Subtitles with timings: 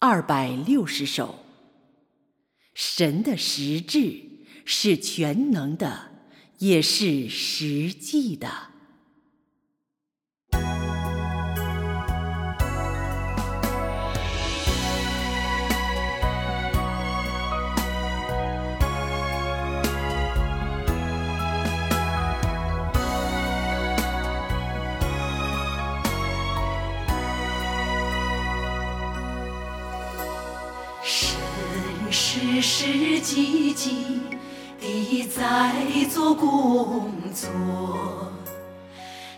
[0.00, 1.40] 二百六十首。
[2.74, 4.22] 神的实质
[4.64, 6.10] 是全能的，
[6.58, 8.48] 也是实际的。
[31.10, 34.20] 是世积极
[34.78, 35.72] 地在
[36.12, 38.30] 做工作，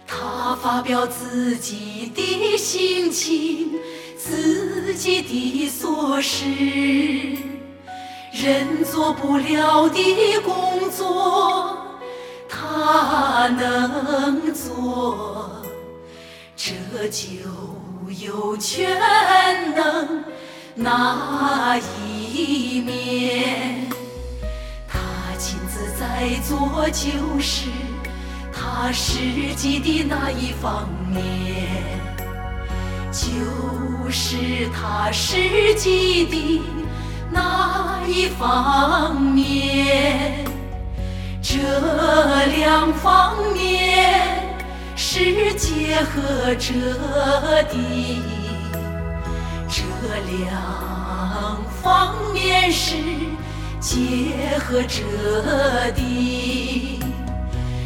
[0.04, 3.78] 他发表自己的心情，
[4.18, 6.44] 自己的琐事，
[8.32, 11.78] 人做不了的工作，
[12.48, 15.62] 他能做，
[16.56, 16.74] 这
[17.08, 17.28] 就
[18.18, 18.98] 有全
[19.76, 20.24] 能。
[20.80, 22.10] 那一。
[22.80, 23.86] 面，
[24.88, 24.98] 他
[25.38, 27.68] 亲自在做就是，
[28.52, 32.00] 他实际的那一方面，
[33.12, 36.62] 就是他实际的
[37.30, 40.44] 那一方面，
[41.42, 41.58] 这
[42.46, 44.42] 两方面
[44.96, 46.72] 是结合着
[47.68, 47.76] 的，
[50.38, 51.58] 两。
[51.82, 52.94] 方面是
[53.80, 55.02] 结合着
[55.92, 57.00] 的，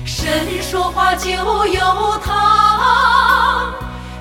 [0.05, 1.81] 神说话就有
[2.25, 3.73] 他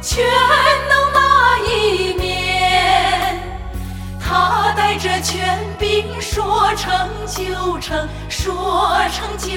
[0.02, 3.40] 全能那一面，
[4.20, 9.50] 他带着权柄说成就成，说成就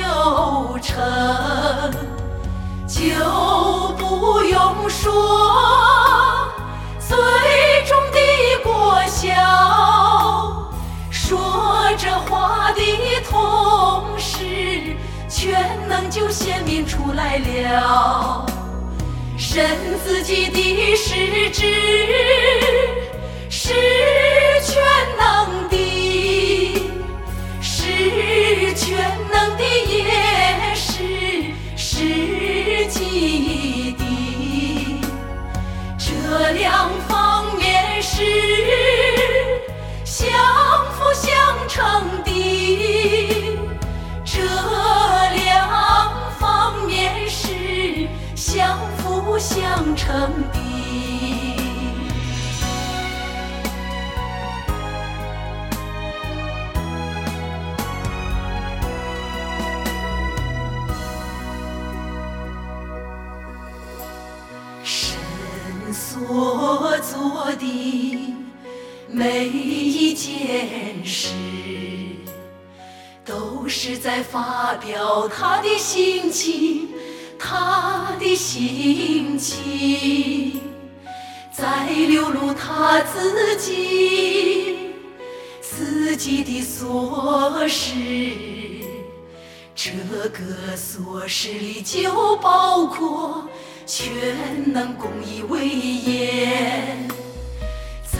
[16.17, 18.47] 就显明出来了。
[19.37, 19.63] 神
[20.03, 20.66] 自己的
[66.17, 68.35] 所做的。
[69.09, 71.29] 每一件事
[73.25, 76.89] 都是在发表他的心情，
[77.39, 80.61] 他的心情
[81.53, 84.93] 在流露他自己
[85.61, 87.95] 自己的琐事。
[89.75, 89.93] 这
[90.31, 93.47] 个琐事里就包括
[93.87, 97.09] 全能公义威严。
[98.03, 98.19] 在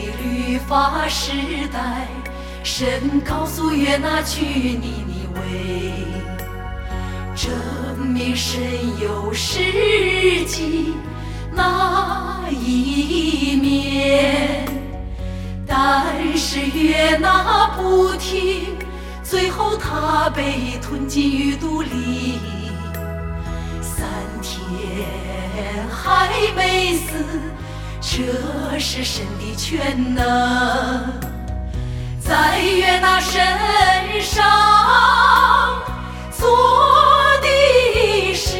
[0.00, 1.32] 律法时
[1.70, 2.08] 代，
[2.64, 5.92] 神告诉约拿去尼尼微，
[7.36, 7.52] 证
[7.98, 8.58] 明神
[8.98, 9.60] 有实
[10.46, 10.94] 际
[11.52, 14.64] 那一面。
[15.66, 18.74] 但是约拿不听，
[19.22, 22.38] 最后他被吞进鱼肚里，
[24.48, 27.12] 天还没死。
[28.00, 30.24] 这是神的全能，
[32.20, 33.42] 在约拿身
[34.22, 35.82] 上
[36.32, 36.48] 做
[37.42, 38.56] 的事，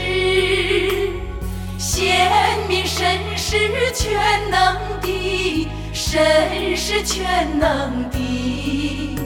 [1.79, 2.31] 显
[2.69, 9.19] 明神是全能的，神是全能的，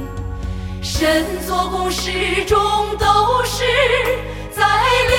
[0.83, 2.57] 神做工始终
[2.97, 3.65] 都是
[4.55, 4.65] 在
[5.09, 5.17] 流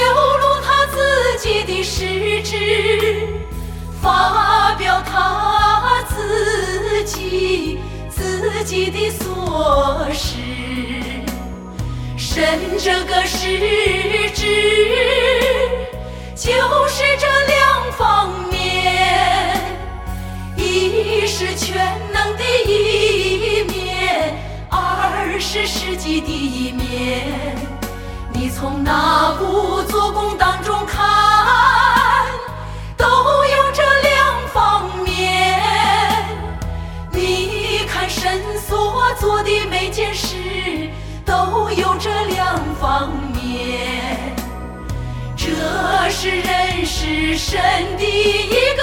[5.01, 7.79] 他自己
[8.09, 10.37] 自己的琐事，
[12.17, 13.57] 神这个实
[14.33, 14.45] 质
[16.35, 16.51] 就
[16.87, 19.55] 是这两方面，
[20.57, 21.75] 一是全
[22.11, 24.35] 能的一面，
[24.69, 27.55] 二是实际的一面。
[28.33, 30.85] 你从哪部做工当中
[46.23, 47.61] 是人是神
[47.97, 48.82] 的一个